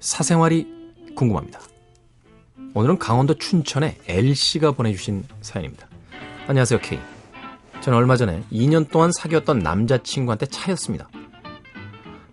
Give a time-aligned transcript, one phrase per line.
[0.00, 0.66] 사생활이
[1.16, 1.60] 궁금합니다.
[2.74, 5.88] 오늘은 강원도 춘천의 L씨가 보내주신 사연입니다.
[6.46, 6.98] 안녕하세요, K.
[7.80, 11.08] 저는 얼마 전에 2년 동안 사귀었던 남자친구한테 차였습니다.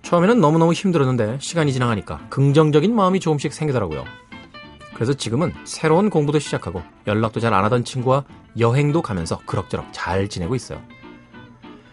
[0.01, 4.03] 처음에는 너무너무 힘들었는데 시간이 지나가니까 긍정적인 마음이 조금씩 생기더라고요.
[4.93, 8.25] 그래서 지금은 새로운 공부도 시작하고 연락도 잘 안 하던 친구와
[8.59, 10.81] 여행도 가면서 그럭저럭 잘 지내고 있어요.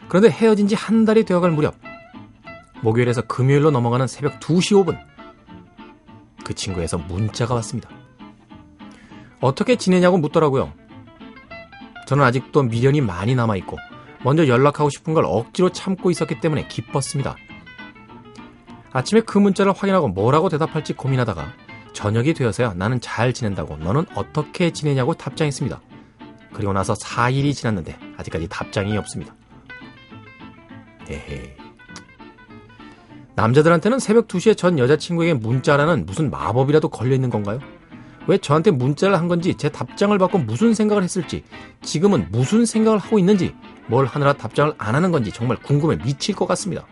[0.09, 1.77] 그런데 헤어진 지 한 달이 되어갈 무렵
[2.85, 4.99] 목요일에서 금요일로 넘어가는 새벽 2시 5분
[6.45, 7.89] 그 친구에서 문자가 왔습니다.
[9.41, 10.73] 어떻게 지내냐고 묻더라고요.
[12.07, 13.79] 저는 아직도 미련이 많이 남아있고
[14.23, 17.37] 먼저 연락하고 싶은 걸 억지로 참고 있었기 때문에 기뻤습니다.
[18.93, 21.53] 아침에 그 문자를 확인하고 뭐라고 대답할지 고민하다가
[21.95, 25.81] 저녁이 되어서야 나는 잘 지낸다고 너는 어떻게 지내냐고 답장했습니다.
[26.53, 29.35] 그리고 나서 4일이 지났는데 아직까지 답장이 없습니다.
[31.09, 31.64] 에헤.
[33.37, 37.59] 남자들한테는 새벽 2시에 전 여자친구에게 문자라는 무슨 마법이라도 걸려있는 건가요?
[38.27, 41.45] 왜 저한테 문자를 한 건지 제 답장을 받고 무슨 생각을 했을지
[41.83, 43.55] 지금은 무슨 생각을 하고 있는지
[43.87, 46.87] 뭘 하느라 답장을 안 하는 건지 정말 궁금해 미칠 것 같습니다.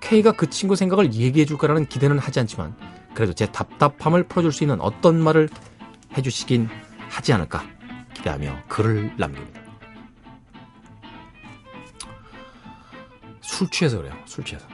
[0.00, 2.74] K가 그 친구 생각을 얘기해 줄 거라는 기대는 하지 않지만
[3.14, 5.48] 그래도 제 답답함을 풀어줄 수 있는 어떤 말을
[6.16, 6.68] 해주시긴
[7.08, 7.64] 하지 않을까
[8.14, 9.60] 기대하며 글을 남깁니다.
[13.40, 14.14] 술 취해서 그래요.
[14.24, 14.66] 술 취해서.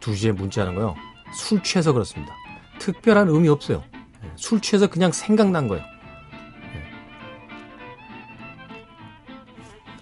[0.00, 0.96] 새벽 2시에 문자하는 거요.
[1.32, 2.34] 술 취해서 그렇습니다.
[2.78, 3.84] 특별한 의미 없어요.
[4.24, 5.84] 예, 술 취해서 그냥 생각난 거예요.
[5.84, 6.82] 예.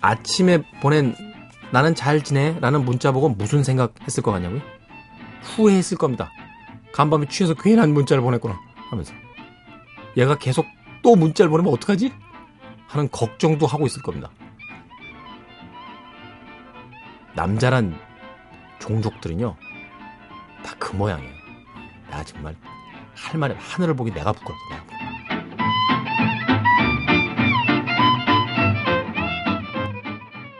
[0.01, 1.15] 아침에 보낸
[1.71, 2.59] 나는 잘 지내?
[2.61, 4.63] 라는 문자 보고 무슨 생각 했을 것 같냐고요?
[5.43, 6.31] 후회했을 겁니다.
[6.93, 8.59] 간밤에 취해서 괜한 문자를 보냈구나
[8.91, 9.13] 하면서
[10.17, 10.65] 얘가 계속
[11.03, 12.13] 또 문자를 보내면 어떡하지?
[12.87, 14.31] 하는 걱정도 하고 있을 겁니다.
[17.35, 17.97] 남자란
[18.81, 19.55] 종족들은요
[20.65, 21.35] 다 그 모양이에요.
[22.11, 22.57] 나 정말
[23.15, 24.98] 할 말이 하늘을 보기 내가 부끄럽다.